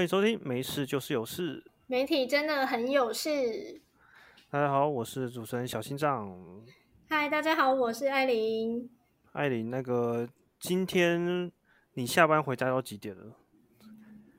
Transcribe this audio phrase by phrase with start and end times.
[0.00, 1.62] 欢迎收听，没事就是有事。
[1.86, 3.82] 媒体真的很有事。
[4.48, 6.64] 大家好，我是主持人小心脏。
[7.06, 8.88] 嗨，大家好，我是艾琳。
[9.32, 10.26] 艾琳，那个
[10.58, 11.52] 今天
[11.92, 13.36] 你下班回家都几点了？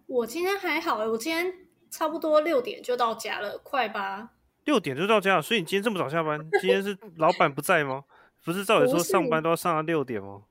[0.08, 1.54] 我今天还好诶，我今天
[1.92, 4.32] 差不多六点就到家了，快吧？
[4.66, 6.40] 六点就到家了，所以你今天这么早下班？
[6.60, 8.04] 今天是老板不在吗？
[8.44, 10.42] 不是照理说上班都要上到六点吗？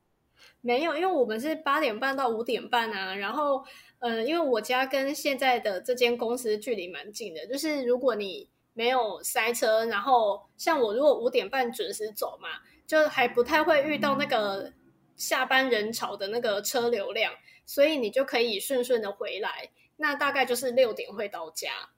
[0.61, 3.15] 没有，因为我们是八点半到五点半啊。
[3.17, 3.65] 然后，
[4.01, 12.49] 嗯，因为我家跟现在的这间公司距离蛮近的，就是如果你没有塞车，然后像我如果五点半准时走嘛，
[12.87, 14.73] 就还不太会遇到那个
[15.17, 17.35] 下班人潮的那个车流量，
[17.67, 19.71] 所以你就可以顺顺的回来。
[19.97, 21.91] 那大概就是六点会到家。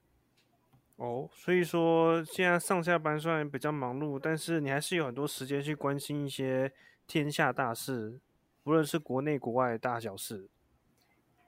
[0.97, 6.73] 哦，所以说现在上下班虽然比较忙碌，但是你还是有很多时间去关心一些
[7.07, 8.19] 天下大事。
[8.61, 10.49] 不论是国内国外大小事，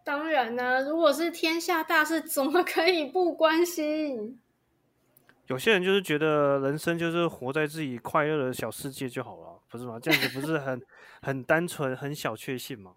[0.06, 4.40] 当然呢，如果是天下大事，怎么可以不关心？
[5.48, 10.00] 有些人就是觉得人生就是活在自己快乐的小世界就好了，不是吗？
[10.00, 10.80] 这样子不是很
[11.24, 12.94] 很单纯、很小确幸吗？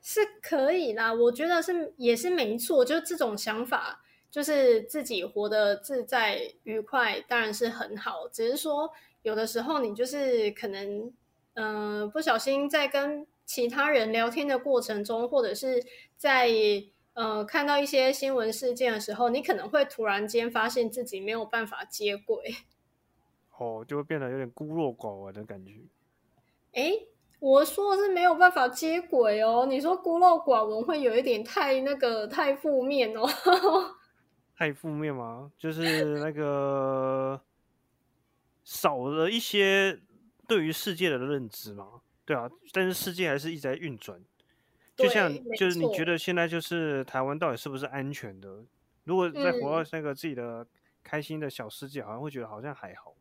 [0.00, 8.26] 是可以啦，我觉得是也是没错，就这种想法，就是自己活得自在愉快，当然是很好。
[8.28, 8.90] 只是说，
[9.20, 11.12] 有的时候你就是可能。
[11.54, 15.84] 嗯，不小心在跟其他人聊天的过程中，或者是
[16.16, 16.48] 在
[17.14, 22.54] 呃看到一些新闻事件的时候，你可能会突然间发现自己没有办法接轨，
[23.58, 25.72] 哦，就会变得有点孤陋寡闻的感觉。
[26.72, 26.92] 哎，
[27.40, 33.28] 我说的是没有办法接轨哦，你说孤陋寡闻会有一点太那个太负面哦，
[34.56, 35.52] 太负面吗？
[35.58, 37.40] 就是那个
[38.64, 40.00] 少了一些。
[40.48, 44.18] 对于世界的认知嘛，对啊，但是世界还是一直在运转。
[44.96, 48.64] 就像就是你觉得现在就是台湾到底是不是安全的？
[49.04, 50.66] 如果再活到那个自己的
[51.02, 53.14] 开心的小世界，好像会觉得好像还好。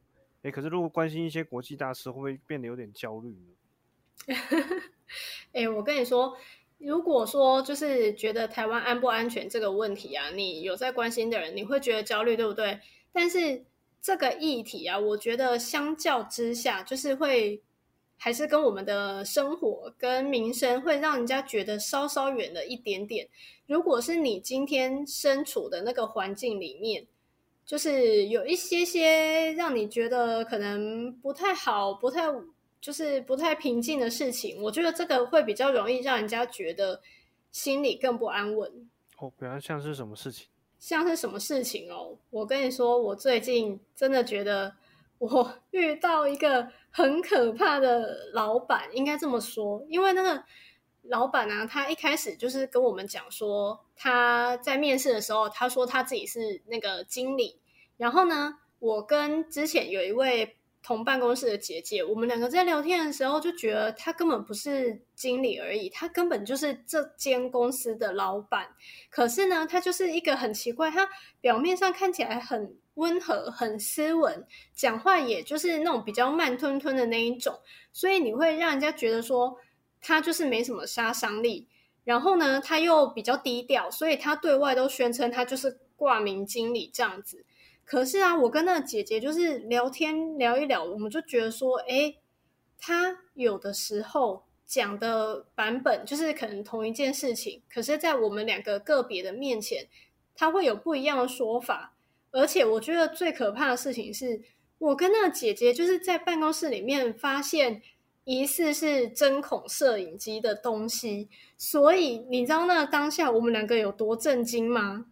[0.44, 3.29] 哎，可是如果关心一些国际大事，会不会变得有点焦虑
[4.27, 4.35] 呢？
[5.53, 6.38] 哎，我跟你说，
[6.78, 12.79] 如果说就是觉得台湾安不安全这个问题啊，你有在关心的人，你会觉得焦虑，对不对？
[13.11, 13.66] 但是。
[14.03, 17.61] 这个议题啊，我觉得相较之下，就是会
[18.24, 23.28] 还是跟我们的生活跟民生会让人家觉得稍稍远了一点点。
[23.66, 27.08] 如果是你今天身处的那个环境里面，
[27.66, 32.28] 就是有一些些让你觉得可能不太好、不太
[32.80, 37.02] 就是不太平静的事情，我觉得这个会比较容易让人家觉得
[37.52, 38.88] 心里更不安稳。
[39.18, 40.46] 哦，比方像是什么事情？
[40.78, 42.16] 像是什么事情哦？
[42.30, 44.76] 我跟你说，我最近真的觉得
[45.22, 49.86] 我遇到一个很可怕的老板，应该这么说。
[49.88, 50.44] 因为那个
[51.04, 57.59] 老板呢，他一开始就是跟我们讲说，他在面试的时候，他说他自己是那个经理。
[57.98, 60.58] 然后呢，我跟之前有一位。
[60.84, 68.68] 同办公室的姐姐，我们两个在聊天的时候就觉得他根本不是经理而已，他根本就是这间公司的老板。
[69.09, 71.08] 可是呢，他就是一个很奇怪，他
[71.40, 77.59] 表面上看起来很温和、很斯文，讲话也就是那种比较慢吞吞的那一种，
[77.94, 79.56] 所以你会让人家觉得说
[80.02, 81.68] 他就是没什么杀伤力。
[82.03, 87.46] 然后呢，他又比较低调，所以他对外都宣称他就是挂名经理这样子。
[87.91, 92.16] 可是啊，我跟那个姐姐就是聊天聊一聊，我们就觉得说，哎，
[92.79, 99.90] 她有的时候讲的版本就是可能同一件事情，可是，在我们两个个别的面前，
[100.34, 101.94] 他会有不一样的说法。
[102.31, 104.41] 而且，我觉得最可怕的事情是，
[104.78, 107.81] 我跟那个姐姐就是在办公室里面发现
[108.23, 111.28] 疑似是针孔摄影机的东西，
[111.58, 115.08] 所以你知道那当下我们两个有多震惊吗？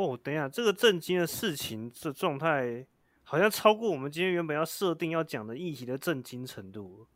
[0.00, 2.86] 哦，等一下，这个震惊的事情这状态，
[3.22, 7.06] 好像超过我们今天原本要设定要讲的议题的震惊程度，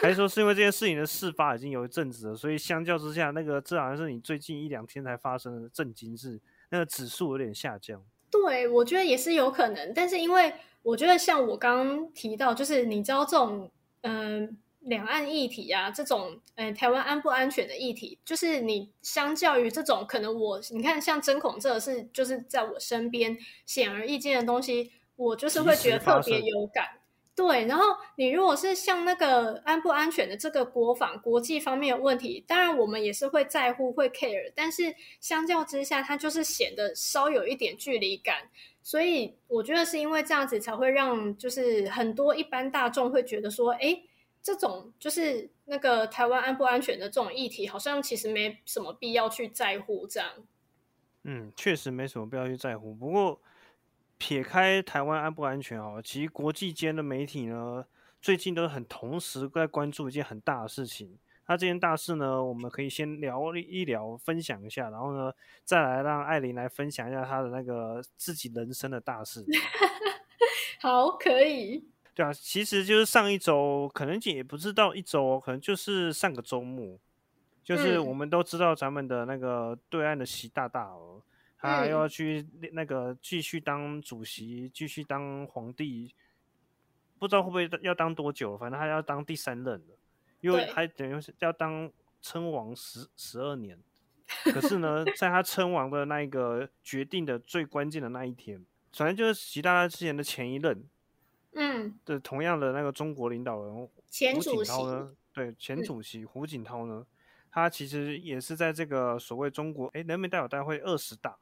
[0.00, 6.40] 还是说是因为这件事情的事发已经有一阵子了，所以相较之下，那个这好像是你最近一两天才发生的震惊是
[6.70, 8.02] 那个指数有点下降。
[8.30, 10.52] 对，我觉得也是有可能，但是因为
[10.82, 13.70] 我觉得像我刚刚提到，就是你知道这种，
[14.02, 14.58] 嗯。
[14.80, 23.36] 两岸议题啊，这种呃，台湾安不安全的议题，就是你相较于这种可能我你看像针孔这是就是在我身边
[23.66, 26.88] 显而易见的东西，我就是会觉得特别有感。
[27.36, 27.84] 对，然后
[28.16, 38.48] 你如果是像那个安不安全的这个国防国际方面的问题，当然我们也是会在乎会 care，但是相较之下，它就是显得稍有一点距离感。
[38.82, 44.02] 所以我觉得是因为这样子才会让就是很多一般大众会觉得说，哎。
[44.42, 50.30] 这种就是那个台湾安不安全的这种议题，好像其实没什么必要去在乎这样。
[51.24, 52.94] 嗯，确实没什么必要去在乎。
[52.94, 53.40] 不过
[54.16, 57.84] 撇开台湾安不安全哦，其实国际间的媒体呢，
[58.20, 61.18] 最近都很同时在关注一件很大的事情。
[61.46, 65.32] 那这件大事呢，我们可以先聊一聊，分享一下，然后呢，
[65.64, 69.44] 再来让艾琳来分享一下她的那个自己人生的大事。
[70.80, 71.88] 好，可以。
[72.20, 76.98] 对啊，其实就是上一周，可能也不知道一周，可能就是上个周末，
[77.64, 81.22] 就是我们都知道咱们的那个对岸的习大大哦，
[81.56, 86.14] 他要去那个继续当主席，继续当皇帝，
[87.18, 89.96] 不知道会不会要当多久，反正他要当第三任了，
[90.42, 91.90] 因为还等于是要当
[92.20, 93.78] 称王十十二年。
[94.52, 98.62] 可是呢，在他称王的那一个决定的最关键的那一天，
[98.92, 100.84] 反正就是习大大之前的前一任。
[101.52, 105.12] 嗯，的同样的那个中国领导人胡锦涛呢？
[105.32, 107.04] 对，前主席胡锦涛呢，
[107.50, 111.36] 他其实也是在这个所谓中国哎人民代表大会二十大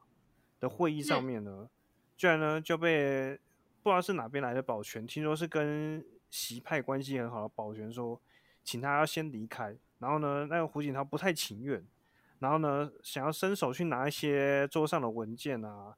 [0.59, 1.69] 的会议上面呢，
[2.17, 3.39] 居然呢就被
[3.83, 8.19] 不知道是哪边来的保全，听说是跟习派关系很好的保全说，
[8.63, 9.75] 请他要先离开。
[9.99, 11.85] 然后呢，那个胡锦涛不太情愿，
[12.39, 15.95] 然后呢想要伸手去拿一些桌上的文件啊。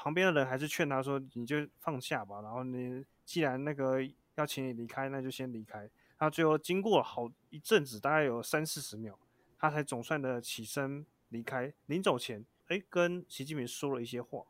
[0.00, 3.98] 旁边的人还是劝他说：“你就放下吧。”然后你既然那个
[4.36, 5.90] 要请你离开，那就先离开。
[6.16, 9.18] 他最后经过好一阵子，大概有三四十秒，
[9.58, 11.74] 他才总算的起身离开。
[11.86, 14.44] 临走前，哎，跟习近平说了一些话，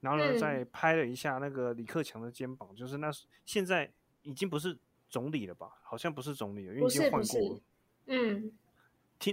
[0.00, 3.10] 然后呢，再拍了一下那个李克强的肩膀，就是那
[3.46, 3.90] 现在
[4.20, 4.78] 已经不是
[5.08, 5.78] 总理了吧？
[5.82, 7.60] 好像不是总理了，因为已经换过了。
[8.08, 8.52] 嗯。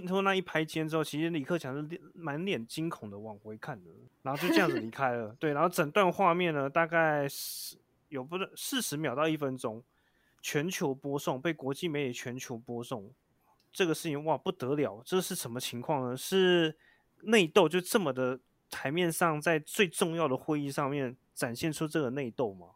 [0.00, 3.90] 听说那一拍肩之后，其实李克强是满脸惊恐的往回看的，
[4.22, 5.36] 然后就这样子离开了。
[5.38, 7.76] 对，然后整段画面呢，大概是
[8.08, 9.82] 有不四十秒到一分钟，
[10.40, 13.12] 全球播送，被国际媒体全球播送。
[13.70, 16.16] 这个事情哇不得了，这是什么情况呢？
[16.16, 16.74] 是
[17.24, 18.40] 内斗就这么的
[18.70, 22.68] 台面上，在最重要的会议上面展现出这个内斗吗？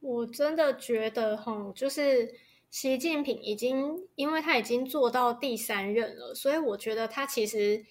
[0.00, 2.34] 我真的觉得哈，就是。
[2.74, 7.86] 习近平已经，因为他已经做到第三任了，所以我觉得他其实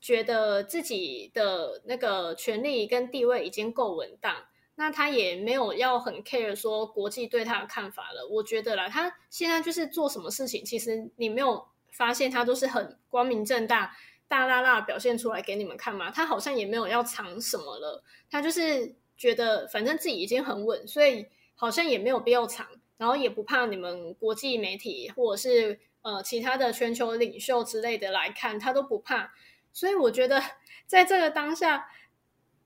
[0.00, 4.34] 觉得自己的那个权力跟地位已经够稳当，
[4.74, 8.26] 那他也没有要很 care 说国际对他的看法了。
[8.28, 13.96] 我觉得啦，他现在就是做什么事情，其实你没有发现他都是很光明正大、
[14.26, 16.10] 大大大表现出来给你们看吗？
[16.10, 22.66] 他好像也没有要藏什么了，他就是觉得反正自己已经很稳，所以好像也没有必要藏。
[22.96, 29.32] 然后也不怕你们国际媒体或者是呃其他的全球领袖之类的来看，他都不怕。
[29.72, 30.42] 所以我觉得
[30.86, 31.88] 在这个当下，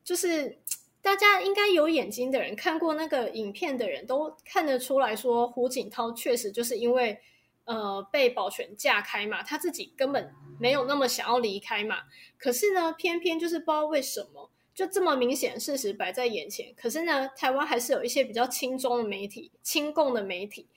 [0.04, 0.58] 就是
[1.00, 7.19] 大家应该有眼睛的人看过那个影片的人都看得出来说，胡锦涛确实就是因为
[7.64, 12.00] 呃被保全架开嘛，他自己根本没有那么想要离开嘛。
[12.36, 14.50] 可是呢，偏偏就是不知道为什么。
[14.78, 20.69] 就这么明显事实摆在眼前，可是呢，台湾还是有一些比较轻中的媒体、亲共的媒体，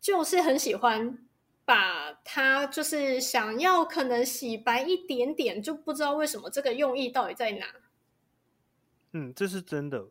[0.00, 1.18] 就是很喜欢
[1.66, 7.66] 把它，就是想要可能洗白一点点，就不知道为什么这个用意到底在哪。
[9.12, 10.06] 嗯，这是真的，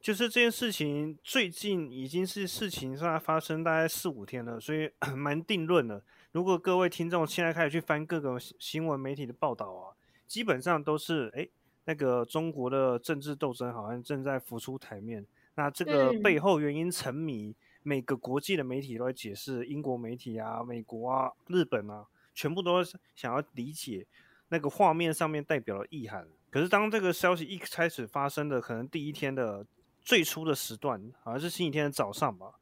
[0.00, 6.02] 就是这件事情最近已经是事情上发生大概四五天了，所以 蛮定论的。
[6.32, 9.92] 如果各位听众现在开始去翻各个新闻媒体的报道啊，
[10.26, 11.46] 基本上都是哎。
[11.86, 22.82] 那个中国的政治斗争好像正在浮出台面，那这个背后原因沉迷，每个国际的媒体都在解释，英国媒体啊、美国啊、日本啊，全部都
[23.14, 24.06] 想要理解
[24.48, 26.26] 那个画面上面代表的意涵。
[26.50, 29.66] 可是当这个消息一开始发生的，可能第一天的
[30.00, 32.54] 最初的时段，好像是星期天的早上吧，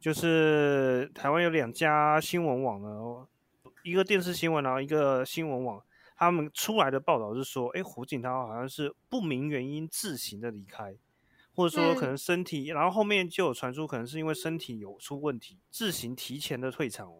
[0.00, 3.26] 就是台湾有两家新闻网呢，
[3.84, 5.80] 一个电视新闻，然后一个新闻网。
[6.16, 10.96] 他们出来的报道是说，哎，胡锦涛好像是不明原因自行的离开，
[11.54, 17.12] 或者说可能身体，然后后面就有传出可能是因为身体有出问题，自行提前的退场。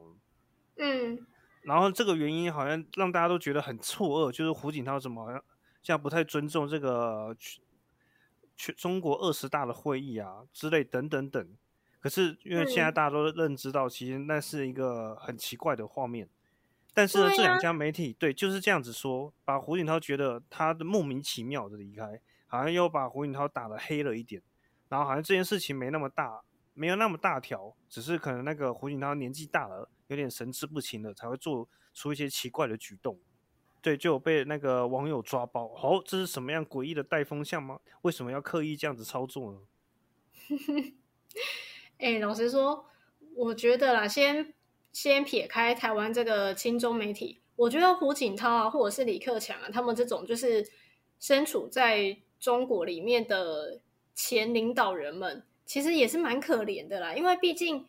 [0.76, 1.26] 嗯，
[1.62, 5.42] 然后这个原因好像让大家都觉得很错愕，就是胡锦涛怎么好像
[5.82, 7.36] 像不太尊重这个
[8.56, 11.48] 全中国二十大的会议啊之类等等等。
[12.00, 16.28] 可是因为现在大家都认知到，其实那是一个很奇怪的画面。
[16.94, 24.40] 但是呢，这两家媒体对就是这样子说，把胡锦涛觉得他的莫名其妙的离开，好像又把胡锦涛打的黑了一点，
[24.88, 33.18] 然后好像这件事情没那么大，没有那么大条，只是可能那个胡锦涛年纪大了，有点神志不清了，才会做出一些奇怪的举动。
[33.82, 35.66] 对，就有被那个网友抓包。
[35.82, 37.80] 哦，这是什么样诡异的带风向吗？
[38.02, 39.58] 为什么要刻意这样子操作呢？
[41.98, 42.86] 哎，老实说，
[43.34, 44.54] 我觉得啦，先。
[44.94, 50.64] 先撇开台湾这个亲中媒体，我觉得胡锦涛啊，或者是李克强啊，他们这种就是
[51.18, 53.80] 身处在中国里面的
[54.14, 57.12] 前领导人们，其实也是蛮可怜的啦。
[57.12, 57.84] 因为毕竟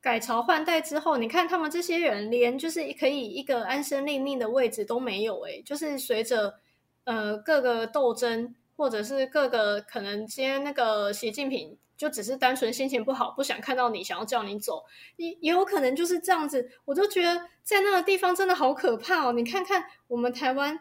[0.00, 6.60] 改朝换代之后，你看他们这些人连就是可以一个安身立命的位置都没有，诶，就是随着
[7.02, 11.76] 呃各个斗争，或者是各个可能今天那个习近平。
[11.96, 14.84] 就只是单纯心情不好，不想看到你，想要叫你走，
[15.16, 16.70] 也也有可能就是这样子。
[16.84, 19.32] 我就觉得在那个地方真的好可怕哦！
[19.32, 20.78] 你看看我们台湾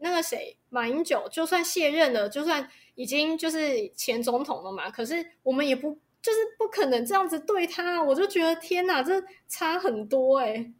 [0.00, 8.02] 那个谁，马英九，就算卸任了，就算已经就是前总统了嘛，可是我们也不就是不可能这样子对他。
[8.02, 10.72] 我就觉得天哪，这差很多哎。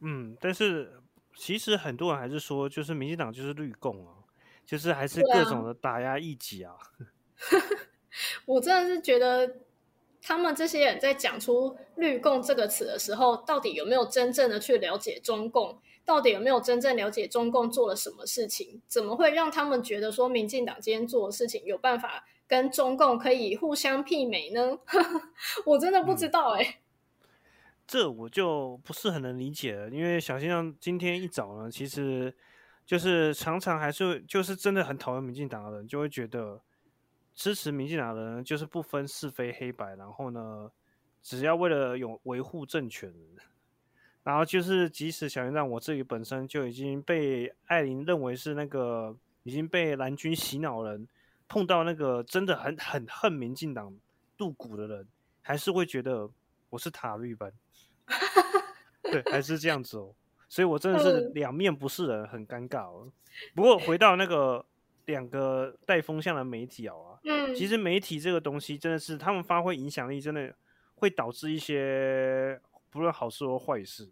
[0.00, 1.00] 嗯，但是
[1.34, 4.19] 其实很多人还是说，就是民进党就是绿共啊，
[4.70, 6.76] 就是还是各种的打压异己啊。
[8.46, 9.56] 我真的是觉得，
[10.22, 15.80] 他们这些人在讲出“绿共”这个词的时候，到底有没有真正的去了解中共？
[16.04, 18.80] 到底有没有真正了解中共做了什么事情？
[18.86, 24.78] 怎么会让他们觉得说民进党今天做的事情有办法跟中共可以互相媲美呢？
[25.66, 26.78] 我真的不知道哎。
[27.88, 32.32] 这我就不是很能理解了，因为小先生今天一早呢，其实
[32.90, 36.60] 就是常常还是就是真的很讨厌民进党的人，就会觉得。
[37.32, 40.68] 支持民进党的人就是不分是非黑白，然后呢，
[41.22, 43.14] 只要为了有维护政权，
[44.24, 51.06] 然后就是即使小院长我自己本身就已经被艾琳认为是那个已经被蓝军洗脑人，
[51.48, 53.96] 碰到那个真的很很恨民进党
[54.36, 55.06] 入骨的人，
[55.40, 56.28] 还是会觉得
[56.68, 57.50] 我是塔绿班，
[59.04, 60.12] 对，还是这样子哦，
[60.50, 63.10] 所以我真的是两面不是人，很尴尬哦。
[63.54, 64.66] 不过回到那个。
[65.06, 70.54] 两个带风向的媒体啊，嗯，其实媒体这个东西真的是他们发挥影响力，真的
[70.94, 74.08] 会导致一些不论好事或坏事，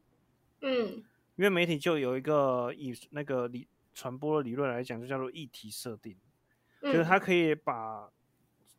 [0.62, 1.04] 嗯，
[1.36, 6.16] 因为媒体就有一个以那个理传播的理论来讲，就叫做议题设定，
[6.82, 8.10] 就是它可以把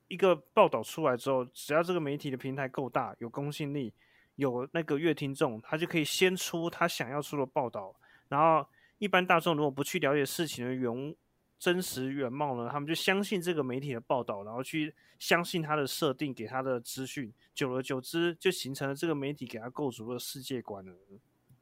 [0.10, 3.94] 一个报道出来之后，只要这个媒体的平台够大，有公信力，
[4.40, 7.96] 有那个阅听众，他就可以先出他想要出的报道，
[8.30, 8.68] 然后
[8.98, 11.16] 一般大众如果不去了解事情的原。
[11.60, 12.70] 真实原貌呢？
[12.72, 20.96] 他们就相信这个媒体的报道，然后去相信他的设定给他的资讯，久而久之就形成了这个媒体给他构筑的世界观了。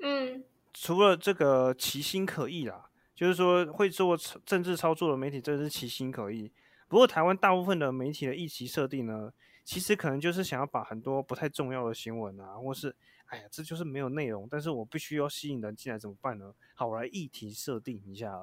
[0.04, 4.16] 嗯，除了这个其心可议啦，就是说会做
[4.46, 6.52] 政治操作的媒体真的是其心可议。
[6.88, 9.34] 不过台湾大部分的媒体的议题设定呢，
[9.68, 12.96] 其实可能就是想要把很多不太重要的新闻啊，或是
[13.26, 16.54] 哎呀，这就是没有内容，但是我必须要吸引人进来，怎么办呢？
[16.74, 18.34] 好，我来议题设定一下。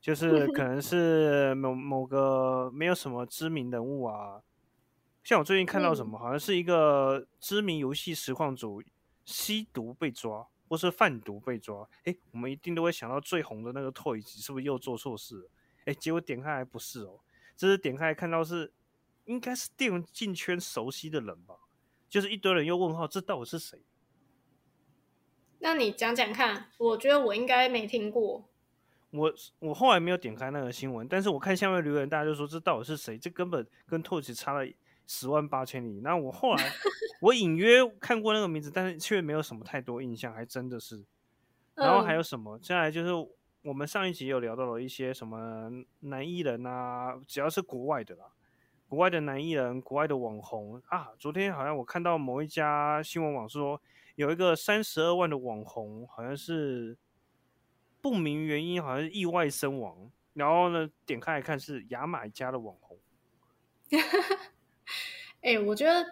[0.00, 4.40] 就是可能是某某个没有什么知名人物啊，
[5.22, 8.82] 像我最近看到什么，好像是一个知名游戏实况组
[9.26, 15.50] 吸毒被抓，或是贩毒被抓，哎，我们一定都会想到最红的那个 Toys 是不是又做错事了？
[15.84, 17.20] 哎，结果点开还不是哦，
[17.54, 18.72] 这是点开看到是
[19.30, 21.54] 应该是电竞圈熟悉的人吧，
[22.08, 23.80] 就是一堆人又问号，这到底是谁？
[25.60, 28.50] 那你讲讲看，我觉得我应该没听过。
[29.12, 33.16] 我我后来没有点开那个新闻，但是我看下面留言，大家就说这到底是谁？
[33.16, 34.68] 这根本跟 Torch 差了
[35.06, 36.00] 十万八千里。
[36.00, 36.72] 那我后来
[37.22, 41.04] 我隐约看过那个名字，但是却没有什么太多印象，还真的是。
[41.74, 42.58] 然后还有什么？
[42.58, 43.10] 接下来就是
[43.62, 45.70] 我们上一集有聊到了一些什么
[46.00, 48.24] 男艺人啊，只要是国外的啦，
[48.90, 51.10] 国外的男艺人、国外的网红啊。
[51.16, 53.80] 昨天好像我看到某一家新闻网说，
[54.16, 56.98] 有一个三十二万的网红，好像是。
[58.02, 60.10] 不明原因，好像是意外身亡。
[60.32, 62.98] 然后呢，点开来看是牙买加的网红。
[65.42, 66.06] 哎，我觉得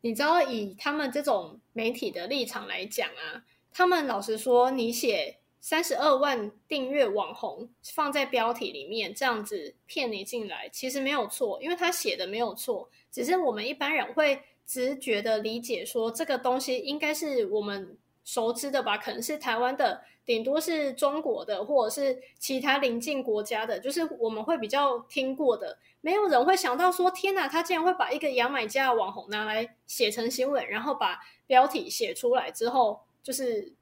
[0.00, 20.02] 你知道，以他们这种媒体的立场来讲啊，他们老实说，你写三十二万订阅网红放在标题里面，这样子骗你进来，其实没有错，因为他写的没有错，只是我们一般人会直觉的理解说，这个东西应该是我们熟知的吧，可能是台湾的。
[20.26, 25.78] 顶多是中国的，或者是其他邻近国家的，就是我们会比较听过的。
[26.02, 33.72] 没有人会想到说，天哪，他竟然会把一个牙买加的网红拿来写成新闻，然后把标题写出来之后，就是，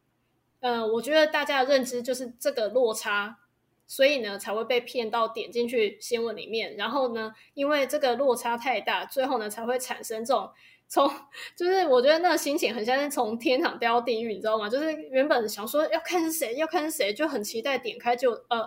[0.62, 3.38] 呃，我觉得大家的认知就是这个落差，
[3.86, 10.50] 所以呢才会被骗到点进去新闻里面，然后呢，因为这个落差太大，最后呢才会产生这种。
[10.88, 11.10] 从
[11.56, 14.68] 就是我觉得那个心情很像是从天堂掉到地狱，你知道吗？
[14.68, 18.60] 就是原本想说要看是谁，要看是谁，就很期待点开就呃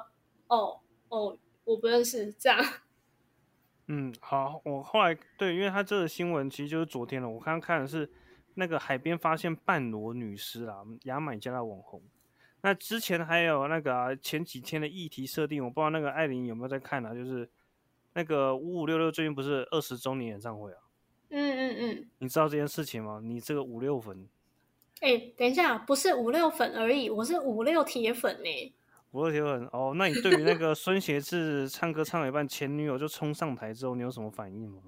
[0.48, 2.60] 哦哦，我不认识这样。
[3.88, 8.12] 嗯，好，我后来对，因为他这个新闻其实就是昨天了，我刚刚看的是
[8.55, 12.01] 那个海边发现半裸女尸啦，牙买加的网红。
[12.62, 17.13] 那之前还有那个啊、前几天的议题设定，我不知道那个艾琳有没有在看啊？
[17.13, 17.47] 就是
[18.13, 20.79] 那个五五六六最近不是二十周年演唱会啊？
[21.29, 23.19] 嗯嗯嗯，你知道这件事情吗？
[23.24, 24.27] 你这个五六粉，
[25.01, 28.74] 哎，等一下，不是五六粉而已，我是五六铁粉呢。
[29.12, 34.81] 五六铁粉哦，那你对于那个孙协志唱歌唱了一半，前女友就冲上台之后，你有什么反应吗？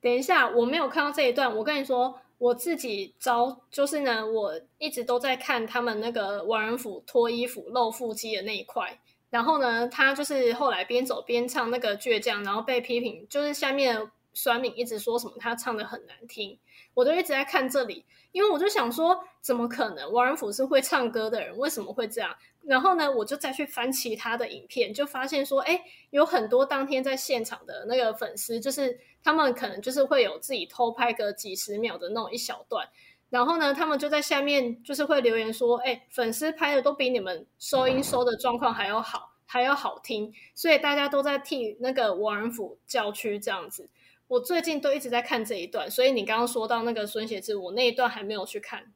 [0.00, 1.56] 等一下，我没有看到这一段。
[1.56, 8.98] 我跟你说，我自己招就是呢，我一直都在看他们那个王仁甫脱衣服露腹肌的那一块。
[9.30, 16.56] 然后呢，他就是后来边走边唱那个倔强，然后被批评，就是下面酸敏一直说什么他唱的很难听，
[16.94, 22.36] 我就一直在看这里，因为我就想说，怎么可能王仁甫是会唱歌的人，为什么会这样？
[22.62, 32.88] 然后呢，我就再去翻其他的影片，就发现说，哎，有很多当天在现场的那个粉丝，就是他们可能就是会有自己偷拍个几十秒的那种一小段，
[33.30, 43.88] 然后呢，他们就在下面就是会留言说，哎，粉丝拍的都比你们收音收的状况还要好，还要好听，所以大家都在替那个王仁甫叫屈这样子。
[44.28, 48.92] 我最近都一直在看这一段，所以你刚刚说到那个孙协志，我那一段还没有去看。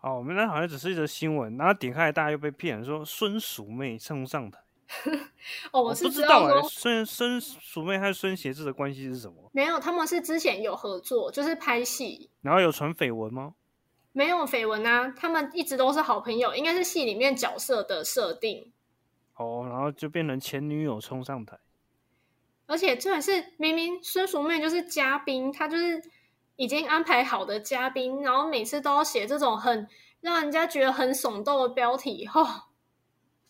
[0.00, 4.60] 哦，我们那好像只是一则新闻，然后点开来，大家又被骗说孙淑妹冲上台。
[5.72, 9.50] 哦，我是不知道哎、孙孙淑妹和孙协志的关系是什么？
[9.52, 13.54] 没有，他们是之前有合作，就是拍戏，然后有传绯闻吗？
[14.12, 18.72] 没有绯闻啊，他们一直都是好朋友，应该是戏里面角色的设定。
[19.34, 21.58] 哦，然后就变成前女友冲上台。
[22.66, 26.02] 而且重点是，明明孙淑妹就是嘉宾，她就是
[26.56, 29.88] 已经安排好的嘉宾，然后每次都要写这种很
[30.20, 32.44] 让人家觉得很耸动的标题，吼、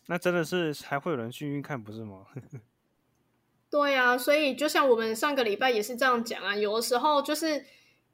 [0.05, 2.25] 那真的是还会有人去看，不是吗？
[3.69, 7.65] 对啊，所以就像我们上个礼拜也是这样讲啊，有的时候就是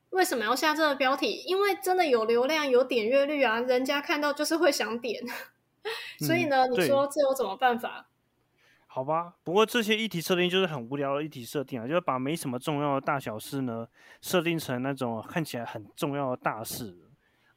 [0.10, 1.44] 为什么要下这个标题？
[1.46, 5.22] 因为真的有流量、有点阅率啊，人家看到就是会想点。
[6.26, 8.08] 所以呢，你说这有什么办法？
[8.96, 13.88] 好吧，不过这些议题设定就是很无聊的议题设定啊，就是把没什么重要的大小事呢，
[14.22, 16.96] 设定成那种看起来很重要的大事。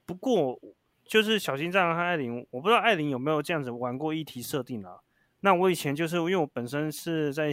[0.06, 0.58] 不过
[1.04, 4.98] 就是小心脏和艾琳，我不知道艾琳有没有这样子玩过议题设定啊？
[5.40, 7.52] 那我以前就是因为我本身是在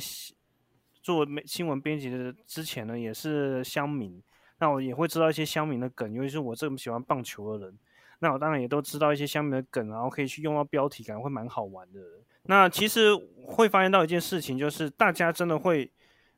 [1.01, 4.23] 做新闻编辑的之前呢，也是乡民，
[4.59, 7.77] 那我也会知道一些乡民的梗，尤其是我这么喜欢棒球的人，
[8.19, 11.99] 那我当然也都知道一些乡民的梗，然后可以去用到标题，感觉会蛮好玩的。
[12.45, 13.15] 那其实
[13.47, 15.91] 会发现到一件事情，就是大家真的会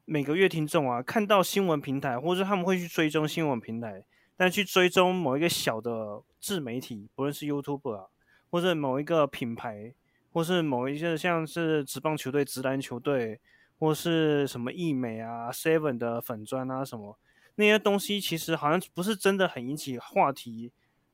[0.06, 4.04] 每个月听众啊，看到新闻平台，或者他们会去追踪新闻平台，
[4.38, 8.06] 但去追踪某一个小的自媒体，不论是 YouTube 啊，
[8.52, 9.94] 或者某一个品牌，
[10.32, 13.40] 或是某一些像是职棒球队、职篮球队，
[13.80, 17.18] 或是什么艺美啊、Seven 的粉砖啊什么
[17.56, 20.72] 那些东西，其实好像不是真的很引起话题，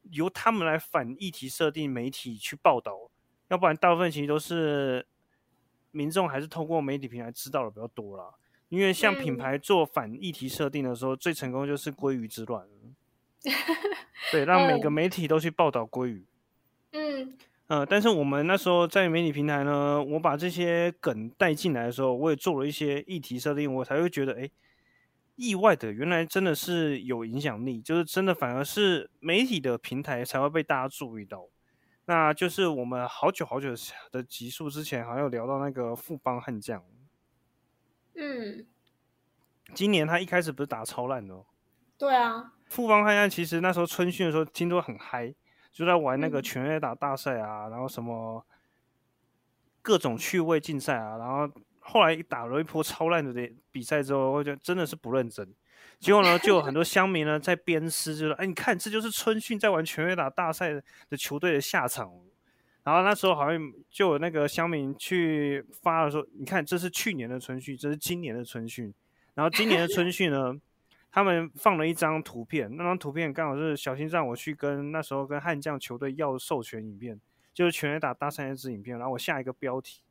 [0.10, 3.11] 由他们来反议题设定媒体去报道。
[3.52, 5.06] 要不然大部分其实都是
[5.92, 8.34] 民众还是通过媒体平台知道的比较多啦。
[8.70, 12.66] 因为像品嗯牌做反议题设定的时候，最成功就是鲑鱼之乱，
[14.32, 16.26] 对，让每个嗯媒体都去报道鲑鱼。
[16.94, 17.38] 嗯
[17.68, 24.50] 呃，但是我们那时候在媒体平台呢，我把这些梗带进来的时候，我也做了一些议题设定，我才会觉得，哎，
[25.36, 31.48] 意外的，原来真的是有影响力，就是真的反而是媒体的平台才会被大家注意到。
[32.12, 33.70] 那就是我们好久好久
[34.12, 36.84] 的集数之前，好像有聊到那个富邦悍将，
[38.16, 38.68] 嗯，
[39.74, 41.46] 今年他一开始不是打超烂的、哦，
[41.98, 45.34] 对啊，富邦悍将其实那时候春训的时候听说很嗨，
[45.72, 46.44] 就在玩那个嗯。
[46.44, 48.46] 全垒打大赛啊，然后什么
[49.82, 55.56] 各种趣味竞赛啊，然后后来打了一波超烂的比赛之后，我觉得真的是不认真。
[56.02, 60.74] 结果呢，就有很多乡民呢在鞭尸，就说：“哎，你看，这就是春训在玩全垒打大赛
[61.10, 62.12] 的球队的下场。”
[62.84, 68.92] 然后那时候好像就有那个乡民去发了说：“你看，这是去年的春训，这是今年的春训。”
[69.36, 70.60] 然后今年的春训呢，
[71.12, 77.22] 他们放了一张图片，那张图片刚好是小心让我去跟那时候跟悍将球队要授权影片，
[77.54, 80.02] 就是全垒打大赛那支影片，然后我下一个标题，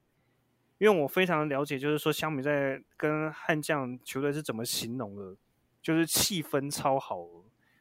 [0.79, 5.35] 因为我非常了解，就是说乡民在跟悍将球队是怎么形容的，
[5.83, 7.27] 就是气氛超好，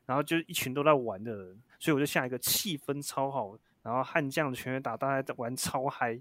[0.06, 6.20] 然后就是一群都在玩的人，所以我就下一个气氛超好，然后悍将全员打大家在玩超嗨，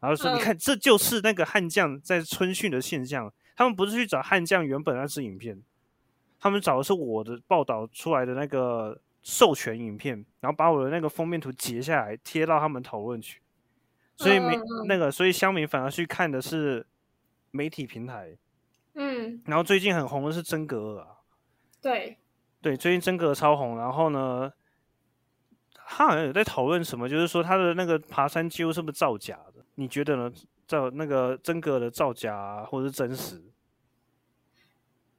[0.00, 0.36] 然后说嗯。
[0.36, 5.62] 你看这就是那个悍将在春训的现象，他们不是去找悍将原本那支影片。
[6.38, 13.40] 他们找的是我的报道出来的那个授权影片，然后把我的那个封面图截下来贴到他们讨论区，
[14.16, 14.86] 所以媒嗯嗯。
[14.88, 16.84] 那个所以乡民反而去看的是
[17.52, 18.36] 媒体平台，
[18.94, 21.08] 嗯，然后最近很红的是真格尔啊，
[21.80, 22.18] 对，
[22.60, 24.52] 对，最近真格超红，然后呢，
[25.74, 29.64] 他好像有在讨论什么，就是说他的那个爬山记录是不是造假的？
[29.76, 30.32] 你觉得呢？
[30.64, 33.42] 造那个真格的造假啊，或者是真实？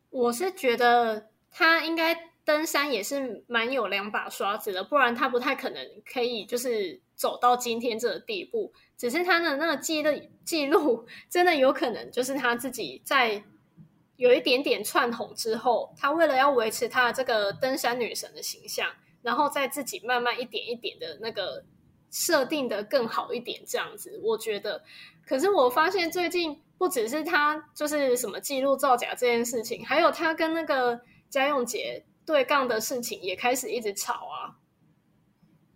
[0.09, 8.73] 我是觉得他应该登山也是蛮有两把刷子的，不然他不太可能可以就是走到今天这个地步。
[8.97, 10.09] 只是他的那个记录
[10.43, 13.43] 记录， 真的有可能就是他自己在
[14.23, 18.89] 有一点点窜红之后，他为了要维持他的这个登山女神的形象，
[19.21, 21.61] 然后再自己慢慢一点一点的那个
[22.09, 24.81] 设定的更好一点，这样子，我觉得。
[25.25, 34.55] 可是我发现最近不只是他就是什么记录造假这件事情，还有他跟那个家用杰对杠的事情也开始一直吵啊。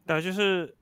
[0.06, 0.74] 对，就是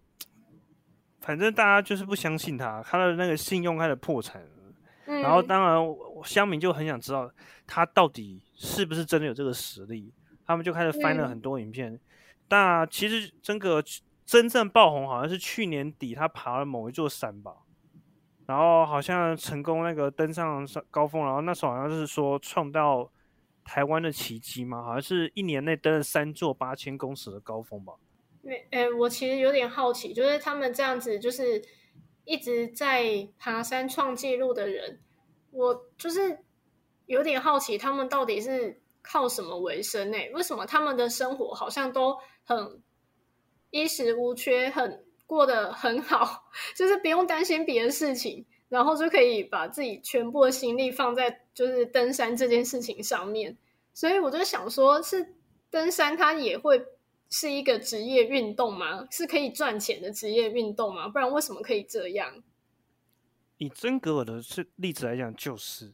[1.20, 4.50] 反正大家就是不相信他，他的那个信用开始破产了。
[5.08, 5.80] 然后当然
[6.24, 7.32] 乡民就很想知道
[7.68, 10.12] 他到底是不是真的有这个实力，
[10.46, 12.00] 他们就开始翻了很多影片。
[12.48, 13.84] 但其实真个
[14.26, 17.56] 真正爆红好像是去年底他爬了某一座山吧。
[18.48, 23.12] 然后好像成功那个登上上高峰，然后那时候好像是说创造
[23.64, 27.96] 台湾的奇迹嘛，好像是一年内登了三座八千公尺的高峰吧。
[28.44, 31.60] 没，诶，我其实有点好奇，就是他们这样子就是
[32.24, 35.00] 一直在爬山创纪录的人，
[35.50, 36.45] 我就是
[37.06, 40.18] 有点好奇，他们到底是靠什么为生呢？
[40.34, 42.82] 为什么他们的生活好像都很
[43.72, 45.04] 衣食无缺，很？
[45.28, 53.58] 过得很好， 就是不用担心别的事情，然后就可以把自己全部的心力放在就是登山这件事情上面。
[53.92, 55.34] 所以我就想说，是
[55.72, 56.80] 登山它也会
[57.32, 59.08] 是一个职业运动吗？
[59.10, 61.08] 是可以赚钱的职业运动吗？
[61.08, 62.44] 不然为什么可以这样？
[63.58, 64.40] 以真格尔的
[64.76, 65.92] 例子来讲，就是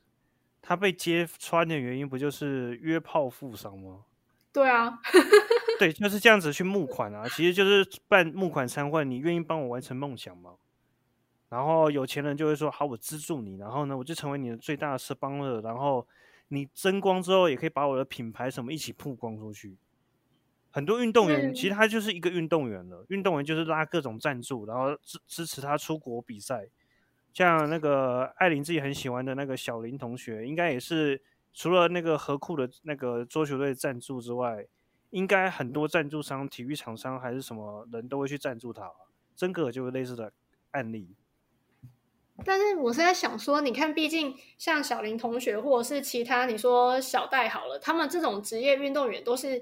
[0.62, 4.06] 他被揭穿的原因，不就是约炮富商吗？
[4.54, 5.00] 对啊。
[5.80, 10.54] 对，就是这样子去募款啊，其实就是办募款参会，你愿意帮我完成梦想吗？
[11.50, 15.60] 然后有钱人就会说好，我资助你，然后呢，我就成为你的最大的设邦了。
[15.62, 16.08] 然后
[16.50, 19.76] 你争光之后，也可以把我的品牌什么一起曝光出去。
[20.70, 26.68] 很多运动员其实他就是一个运动员了，运动员就是拉各种赞助，然后支支持他出国比赛。
[27.34, 31.22] 像那个艾琳自己很喜欢的那个小林同学，应该也是
[31.54, 34.66] 除了那个河库的那个桌球队赞助之外。
[35.12, 38.90] 应该很多赞助商、体育厂商还是什么人都会去赞助他，
[39.36, 40.32] 真格就是类似的
[40.72, 41.18] 案例。
[42.46, 49.62] 但是我是在想说，你看，毕竟像小林同学或者是其他你说小戴好了，他们这种职业运动员都是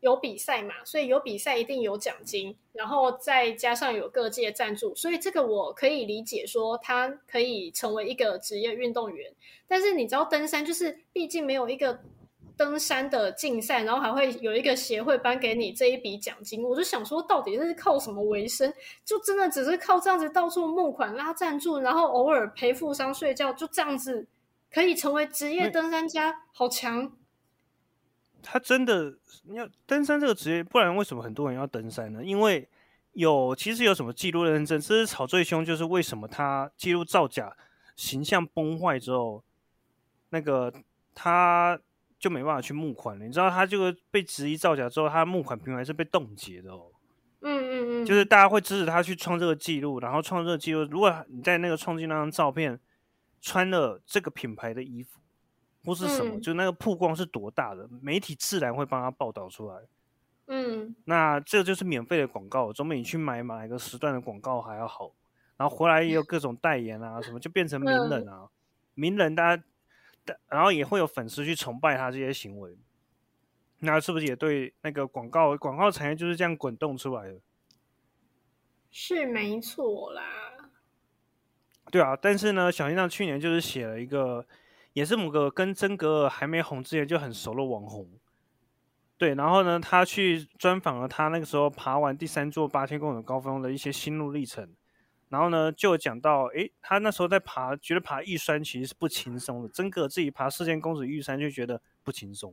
[0.00, 9.32] 有比赛嘛，所以有比赛一定有奖金，然后再加上有各界赞助，所以这个我可以理解说他可以成为一个职业运动员。
[9.68, 12.00] 但是你知道登山就是毕竟没有一个。
[12.56, 16.62] 登山的竞赛，然后还会有一个协会颁给你这一笔奖金。
[16.62, 18.70] 我就想说，到底是靠什么为生？
[19.02, 24.26] 就真的只是靠这样子到处募款拉赞助，然后偶尔陪富商睡觉，就这样子
[24.70, 26.42] 可以成为职业登山家？
[26.52, 27.10] 好强！
[28.42, 29.14] 他真的
[29.52, 32.24] 要登山这个职业，不然为什么很多人要登山呢？
[32.24, 32.68] 因为
[33.12, 37.56] 有其实有什么记录认证，这是吵最凶，就是为什么他记录造假、
[37.96, 39.42] 形象崩坏之后，
[40.30, 40.72] 那个
[41.14, 41.78] 他。
[42.20, 46.88] 就没办法去募款了，你知道他这个被质疑造假之后，他募款平台是被冻结的哦。
[47.40, 50.84] 嗯嗯嗯，就是大家会支持他去创这个记录，然后创这个记录。
[50.90, 52.78] 如果你在那个创记那张照片
[53.40, 55.18] 穿了这个品牌的衣服，
[55.84, 59.82] 或是什么，就那个曝光是多大的，媒体自然会帮他报道出来。
[60.46, 65.12] 嗯，那这就是免费的广告，总比你去买买个时段的广告还要好。
[65.56, 68.48] 然后回来也有各种代言啊，什么就变成名人啊，
[68.94, 69.62] 名人大家。
[70.48, 72.78] 然后也会有粉丝去崇拜他这些行为，
[73.78, 77.40] 那是不是也对那个广告广告产业就是这样滚动出来的？
[78.90, 80.22] 是没错啦。
[81.90, 84.46] 对啊，但是呢，小心上去年就是写了一个，
[84.92, 88.08] 也是某个跟曾格尔还没红之前就很熟的网红。
[89.16, 94.68] 对，然后呢，他去专访了他那个时候爬完第三座八千公尺高峰的一些心路历程。
[95.28, 99.68] 然后呢，就讲到，诶，他那时候在爬，觉得爬玉山其实是不轻松的。
[99.68, 102.52] 真格自己爬四千公尺玉山就觉得不轻松，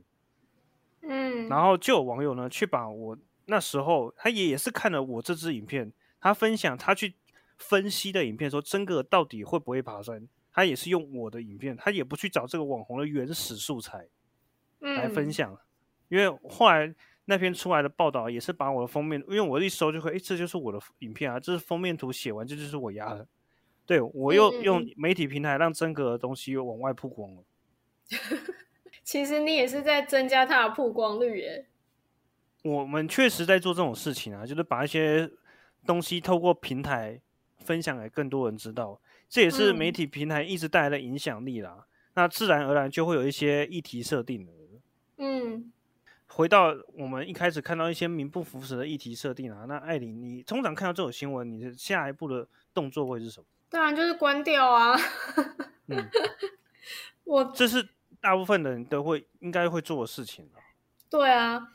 [1.00, 1.48] 嗯。
[1.48, 7.16] 然后就有网友呢去把我那时候他也也是看了我这支影片，他分享他去
[7.56, 14.04] 分析的影片，说真格到底会不会爬山，他也是用我的影片，他也不去找这个网红的原始素材
[14.80, 15.56] 来分享，
[16.08, 16.92] 因为后来。
[17.30, 23.28] 那篇出来的报道也是把我的封面，因为我一搜就会，哎，这就是我的影片啊，这是封面图，写完这就是我压的，
[23.84, 27.44] 对我又用媒体平台让真格的东西又往外曝光了。
[29.04, 31.66] 其实你也是在增加它的曝光率耶。
[32.64, 35.30] 我们确实在做这种事情啊，就是把一些
[35.84, 37.20] 东西透过平台
[37.58, 41.86] 分享给更多人知道，这也是媒体平台一直带来的影响力啦。
[42.14, 44.52] 那自然而然就会有一些议题设定了。
[45.18, 45.72] 嗯，
[46.26, 53.46] 回到我们一开始看到一些名不符实的议题设定啊，那艾琳，你通常看到这种新闻，你的下一步的动作会是什么？
[53.68, 54.96] 当然就是关掉啊。
[55.88, 56.08] 嗯，
[57.24, 57.88] 我这是
[58.20, 60.58] 大部分的人都会应该会做的事情啊。
[61.10, 61.68] 对啊，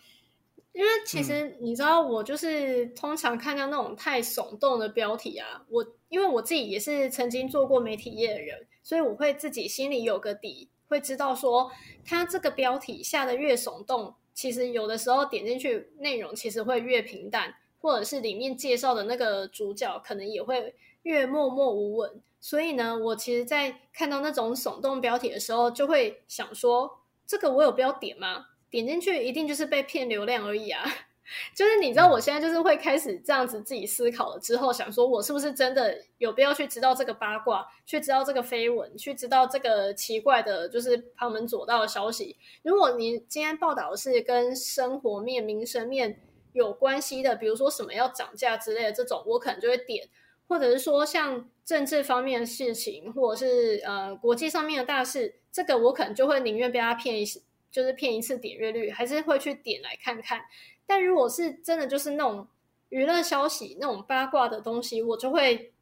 [0.74, 8.68] 因为其实你知道，我就是通常看到那种太耸动的标题啊，我因为我自己也是曾经做过媒体业的人。
[8.86, 11.72] 所以我会自己心里有个底，会知道说，
[12.06, 22.22] 它这个标题下的越耸动，其实有的时候点进去内容其实会越平淡，或者是里面介绍的那个主角可能也会越默默无闻。
[22.42, 28.48] 所以呢，我其实，在看到那种耸动标题的时候，就会想说，这个我有必要点吗？
[28.74, 30.84] 点进去一定就是被骗流量而已啊。
[31.56, 42.36] 就是你知道，我现在就是会开始这样子自己思考了之后，想说我是不是真的有必要去知道这个八卦，去知道这个绯闻，去知道这个奇怪的，就是旁门左道的消息。
[42.62, 46.20] 如果你今天报道是跟生活面、民生面
[46.52, 50.06] 有关系的，比如说什么要涨价之类的这种，我可能就会点；
[50.48, 57.26] 或者是说像政治方面的事情，或者是呃国际上面的大事，这个我可能就会宁愿被他骗一，
[57.74, 60.46] 就是骗一次点阅率，还是会去点来看看。
[60.86, 62.48] 但如果是真的就是那种
[62.90, 65.74] 娱乐消息、那种八卦的东西，我就会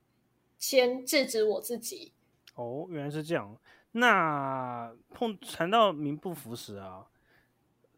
[0.58, 2.13] 先制止我自己。
[2.56, 3.58] 哦，原来是这样。
[3.91, 7.06] 那碰谈到名不符实啊，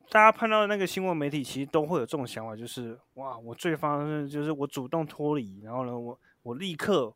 [0.09, 7.13] 大家碰到那个新闻媒体，其实都会有这种想法，就是哇，我最方就是我主动脱离，然后呢，我我立刻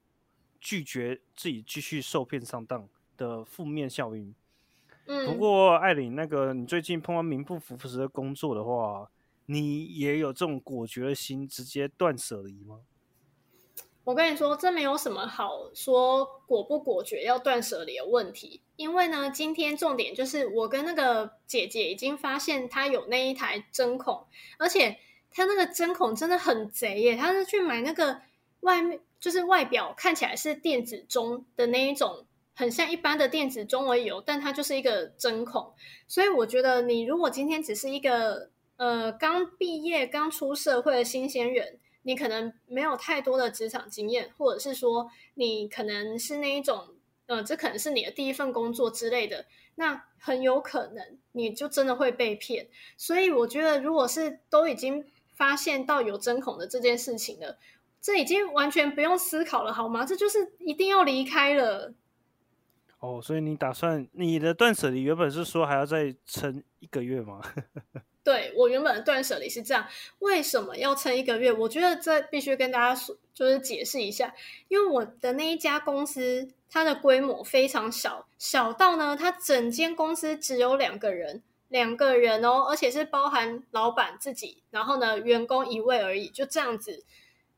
[0.61, 2.87] 拒绝自己继续受骗上当
[3.17, 4.35] 的负面效应。
[5.07, 9.09] 嗯，不过艾琳，那个你最近碰到名不符实的工作的话。
[9.49, 12.81] 你也有这种果决的心，直接断舍离吗？
[14.03, 18.59] 我跟你说，这没有什么好说果不果决要断舍离的问题。
[18.75, 24.99] 因为呢，今天重点就是我跟那个姐姐已经发现她有那一台针孔，而且
[25.31, 27.15] 她那个针孔真的很贼耶！
[27.15, 28.19] 她是去买那个
[28.59, 32.25] 外面就是外表看起来是电子钟的那一种，
[32.57, 35.71] 很像一般的电子钟而已，但它就是一个针孔。
[36.09, 38.49] 所以我觉得，你如果今天只是一个。
[38.79, 46.89] 呃，刚毕业、刚出社会的新鲜人，你可能没有太多的职场经验，或者是说你可能是那一种，
[47.25, 52.67] 呃，这可能是你的第一份工作之类的，那很有可能你就真的会被骗。
[52.97, 55.03] 所以我觉得，如果是都已经
[55.35, 57.57] 发现到有针孔的这件事情了，
[57.99, 60.05] 这已经完全不用思考了，好吗？
[60.05, 61.95] 这就是一定要离开了。
[62.99, 67.41] 哦，所以你打算你的断舍离原本是说还要再撑一个月吗？
[68.23, 69.87] 对我原本的断舍离是这样，
[70.19, 71.53] 为什么要撑一个月？
[71.53, 74.33] 我觉得这必须跟大家说，就是解释一下，
[74.67, 87.05] 因为我的那一家公司，它的规模非常小，小到呢，它整间公司只有两个人，两个人哦，而且是包含老板自己，然后呢，员工一位而已，就这样子。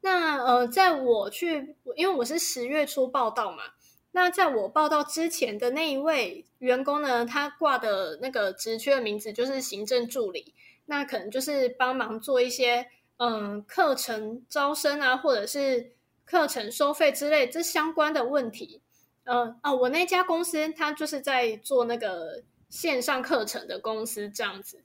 [0.02, 3.64] 那呃，在我去，因为我是十月初报道嘛。
[4.12, 10.54] 那在我报道之前的那一位员工呢，他挂的那个职缺的名字就是行政助理，
[10.86, 15.92] 那可能就是帮忙做一些嗯课程招生啊，或者是
[16.26, 18.82] 课程收费之类这相关的问题。
[19.26, 24.84] 嗯啊，我那家公司他就是在做那个线上课程的公司这样子，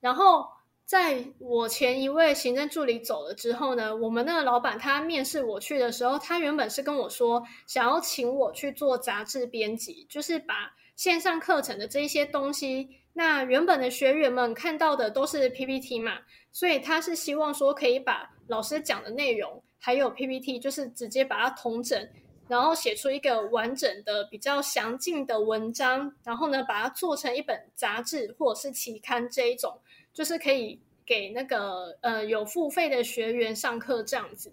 [0.00, 0.46] 然后。
[0.92, 16.18] 在我前一位行政助理走了之后呢，我们那个老板他面试我去的时候，他原本是跟我说想要请我去做杂志编辑，就是把线上课程的这一些东西，那原本的学员们看到的都是 PPT 嘛，
[16.50, 22.06] 所以他是希望说可以把老师讲的内容还有 PPT，就是直接把它统整，
[22.48, 29.78] 然后写出一个完整的、比较详尽的文章，然后呢把它做成一本杂志或者是期刊这一种。
[30.12, 34.52] 就是可以给那个呃有付费的学员上课这样子，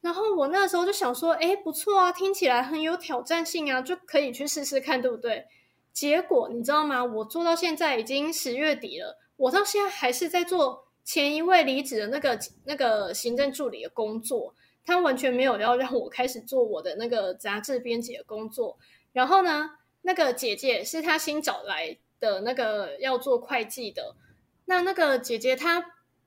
[0.00, 5.46] 然后我那时候就想说，哎，不错啊，听起来很有挑战性啊，就可以去试试看，对不对？
[5.92, 7.04] 结果你知道吗？
[7.04, 18.78] 我做到现在已经十月底了，我到现在还是在做前一位离职的那个那个行政助理的工作，他完全没有要让我开始做我的那个杂志编辑的工作。
[19.12, 19.70] 然后呢，
[20.02, 24.16] 那个姐姐是他新找来的那个要做会计的。
[24.64, 25.84] 那那个姐姐她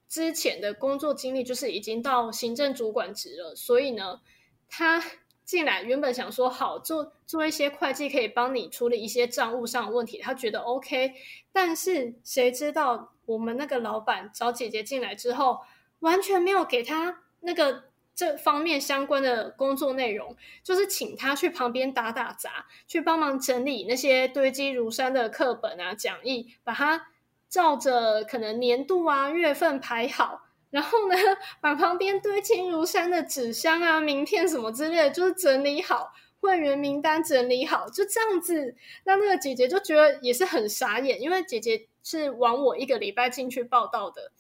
[0.08, 4.22] 之前的工作经历就是已经到行政主管职了，所以呢，
[4.70, 5.04] 她
[5.44, 11.14] 进来原本想说好做做一些会计，可以帮你处理一些账务上的问题，她觉得 OK。
[11.52, 15.60] 但是谁知道我们那个老板找姐姐进来之后，
[16.00, 27.08] 完全没有给她那个这方面相关的工作内容，就是请她去旁边打打杂，去帮忙整理那些堆积如山的课本啊、讲义，把它
[27.56, 30.42] 照着可能年度啊、月份排好。
[30.72, 31.16] 然后呢，
[31.62, 38.76] 把旁边堆积如山的纸箱啊、名片什么之类，就是整理好，会员名单整理好，就这样子。
[39.06, 44.34] 那那个姐姐就觉得也是很傻眼，因为姐姐是往我一个礼拜进去报道的。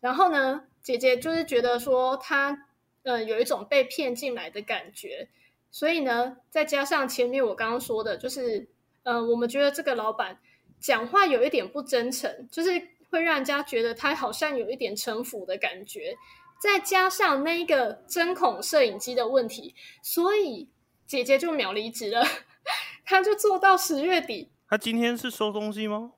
[0.00, 2.66] 然后呢，姐姐就是觉得说她
[3.02, 5.28] 呃有一种被骗进来的感觉，
[5.70, 8.68] 所以呢，再加上前面我刚刚说的，就是
[9.02, 10.38] 呃，我们觉得这个老板
[10.80, 12.88] 讲话有一点不真诚，就是。
[13.10, 16.16] 会让人家觉得他好像有一点城府的感觉，
[16.58, 20.68] 再加上那个针孔摄影机的问题，所以
[21.06, 22.26] 姐姐就秒离职了。
[23.06, 24.50] 她就做到十月底。
[24.68, 26.14] 她今天是收东西吗？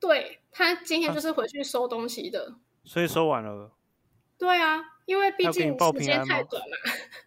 [0.00, 2.54] 对她今天就是回去收东西的。
[2.82, 3.72] 所以收完了。
[4.38, 6.76] 对啊，因为毕竟时间太短了。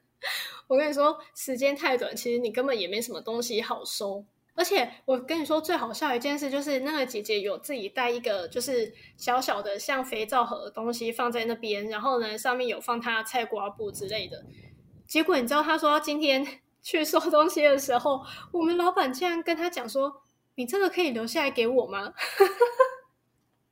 [0.65, 4.25] 我跟你说，时间太短，其实你根本也没什么东西好收。
[4.55, 14.45] 而且我跟你说，最好笑一件事就是，那个姐姐有自己带一个就是小小的像肥皂盒的东西放在那边，然后呢上面有放她菜瓜布之类的。
[15.07, 16.45] 结果你知道，她说今天
[16.83, 20.21] 去收东西的时候，我们老板竟然跟她讲说
[20.53, 22.13] ：“你这个可以留下来给我吗？”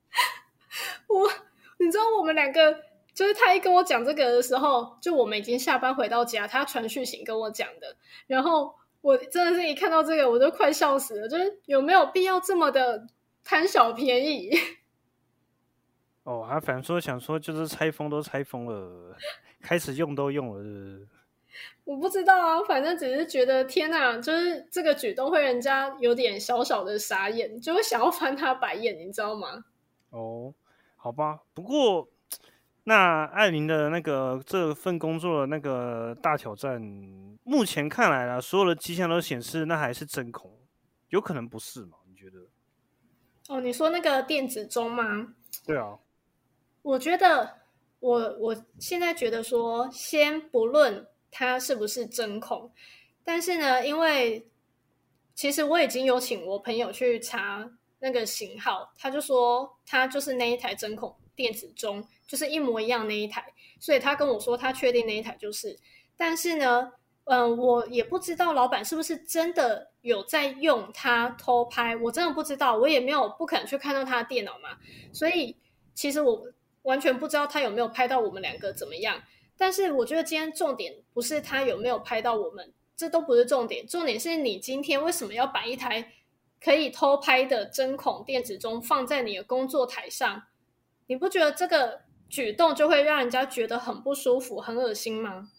[1.07, 1.31] 我，
[1.77, 2.75] 你知道我们两个
[3.13, 8.80] 就是他一跟我讲这个的时候，就我们已经下班回到家，他传讯息跟我讲的，然后。
[9.01, 11.27] 我真的是一看到这个，我都快笑死了。
[11.27, 13.07] 就是有没有必要这么的
[13.43, 14.51] 贪小便宜？
[16.23, 19.15] 哦，他反正说想说，就是拆封都拆封了，
[19.61, 21.07] 开始用都用了。
[21.83, 29.65] 我不知道啊，反正只是觉得天哪，就是这个举动会人家有点小小的傻眼，就会想要翻他白眼，你知道吗？
[30.11, 30.53] 哦，
[30.95, 32.07] 好吧，不过。
[32.83, 36.81] 那艾琳的那个这份工作的那个大挑战，
[37.43, 40.51] 目前看来啊，所有的迹象都显示那还是真空，
[41.09, 41.97] 有可能不是嘛？
[42.09, 42.39] 你觉得？
[43.49, 45.35] 哦，你说那个电子钟吗？
[45.65, 45.99] 对啊。
[46.81, 47.57] 我觉得，
[47.99, 52.71] 我我现在觉得说，先不论它是不是真空，
[53.23, 54.47] 但是呢，因为
[55.35, 61.15] 其实我已经有请我朋友去查那个型号，他就说他就是那一台真空。
[61.35, 63.45] 电子钟就是一模一样那一台，
[63.79, 65.77] 所以他跟我说他确定那一台就是。
[66.17, 66.91] 但是呢，
[67.23, 74.77] 嗯，我也不知道老板是不是真的有在用它偷拍，我真的不知道，我也没有不可能去看到他的电脑嘛。
[75.11, 75.57] 所以
[75.93, 76.47] 其实我
[76.83, 79.21] 完全不知道他有没有拍到我们两个怎么样。
[79.57, 86.13] 但是我觉得今天重点不是他有没有拍到我们，这都不是重点，重点是你今天为什么要把一台
[86.63, 90.43] 可以偷拍的针孔电子钟放在你的工作台上？
[91.11, 95.49] 你不觉得这个举动就会让人家觉得很不舒服、很恶心吗？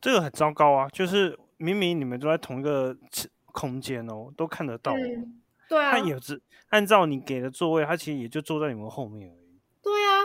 [0.00, 0.88] 这个很糟糕啊！
[0.92, 2.96] 就是明明你们都在同一个
[3.46, 4.94] 空间哦，都看得到。
[5.68, 9.58] 对啊，他也是按照你给的座位，他其实也就坐在你们后面而已。
[9.82, 10.22] 对啊，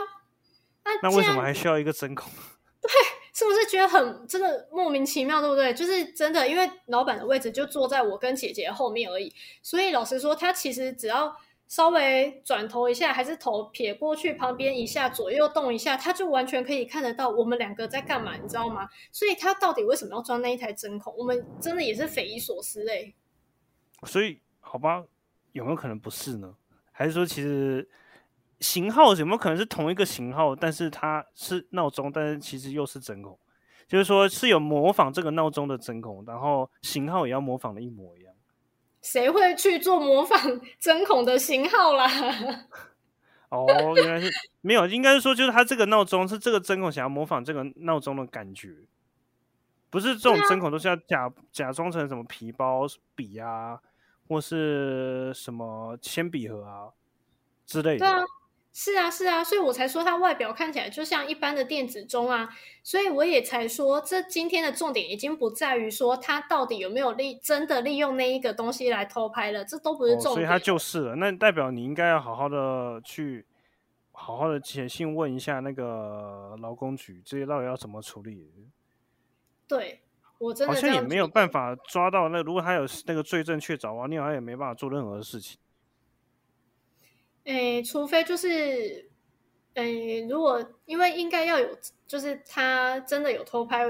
[1.02, 2.30] 那为什么还需要一个针孔？
[2.80, 2.88] 对，
[3.34, 5.40] 是不是觉得很真的莫名其妙？
[5.40, 5.74] 对不对？
[5.74, 11.36] 就是真的，因为老板的位置就坐在我跟姐姐后面而已，所以老实说，他其实只要。
[11.68, 18.88] 稍微转头一下，还是头撇过去旁边一下，左右动一下，他就完全可以看得到我们两个在干嘛，你知道吗？
[19.10, 21.16] 所以他到底为什么要装那一台针孔？
[21.16, 23.14] 我们真的也是匪夷所思哎。
[24.04, 25.04] 所以好吧，
[25.52, 26.54] 有没有可能不是呢？
[26.90, 27.88] 还是说其实
[28.60, 33.38] 型号有没有可能是同一个型号，但是它是闹钟，但是其实又是针孔？
[33.88, 38.21] 就是说是有模仿这个闹钟的针孔，然后型号也要模仿的一模一样。
[39.02, 40.40] 谁会去做模仿
[40.80, 42.08] 针孔的型号啦？
[43.50, 44.30] 哦，原来是
[44.62, 48.74] 没有，应该是说，就是他这个闹钟是这个针孔想要模仿这个闹钟的感觉，
[49.90, 53.78] 不是这种针孔都是要假假装成什么皮包、笔啊，
[54.26, 56.88] 或是什么铅笔盒啊
[57.66, 58.06] 之类的。
[58.74, 62.48] 是啊，是啊，所以我才说它外表看起来就像一般的电子钟啊，
[62.82, 70.34] 所以我也才说，这今天的重点已经不在于说它到底有没有利真的利用那一个东西来偷拍了，这都不是重点。
[70.34, 73.44] 所以它就是了，那代表你应该要好好的去
[74.10, 78.50] 好好的写信问一下那个劳工局，这些到底要怎么处理？
[79.68, 80.00] 对
[80.38, 85.58] 我真的好像也没有办法抓到那，如果他有那个罪证确凿啊，你好像也没办法做任何的事情。
[87.44, 89.10] 诶，除非就是，
[89.74, 91.76] 诶，如果因为应该要有，
[92.06, 93.84] 就是他真的有偷拍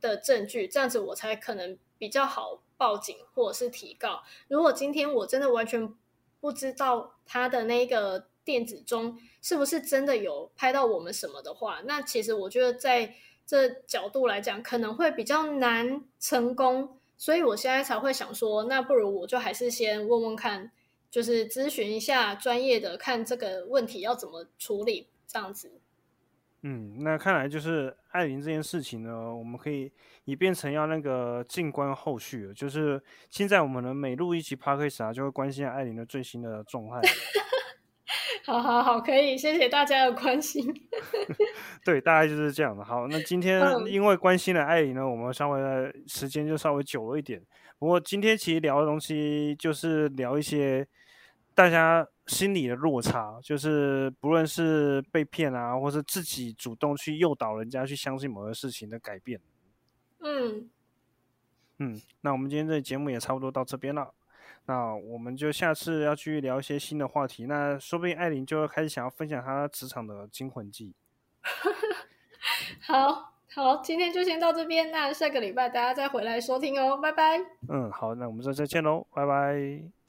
[0.00, 4.22] 的证据，这样子我才可能比较好报警或者是提告。
[4.48, 5.94] 如果今天我真的完全
[6.40, 13.14] 不知道他的那个电子中是不是真的有拍到我们什么的话，那其实我觉得在
[13.46, 16.98] 这角度来讲，可能会比较难成功。
[17.16, 20.72] 所以我现在才会想说，那不如我就还是先问问看，
[21.14, 25.80] 就是咨询一下专业的，看这个问题要怎么处理，这样子。
[26.62, 29.92] 嗯，那看来就是艾琳这件事情呢，我们可以
[30.24, 32.52] 以变成要那个静观后续了。
[32.52, 33.00] 就是
[33.30, 37.00] 现在我们的每录一期 p o d c a 啊，就会关心艾琳的最新的状态。
[38.44, 40.66] 好好好，可以，谢谢大家的关心。
[41.86, 42.84] 对，大概就是这样的。
[42.84, 47.40] 好，那今天因为关心了艾琳呢，我们稍微的时间就稍微久了一点。
[47.78, 50.86] 不过今天其实聊的东西就是聊一些
[51.54, 52.06] 大家。
[52.26, 59.38] 心理的落差，就是不论是被骗啊，或是自己主动去诱导人家去相信某个事情的改变。
[60.20, 60.70] 嗯
[61.80, 64.14] 嗯，那我们今天这节目也差不多到这边了，
[64.64, 67.44] 那我们就下次要去聊一些新的话题。
[67.44, 70.94] 那说不定艾琳就会开始想要分享她职场的惊魂记。
[72.88, 77.38] 好好，今天就先到这边，那下个礼拜大家再回来收听哦，拜拜。
[77.68, 80.03] 嗯，好，那我们就再见喽，拜拜。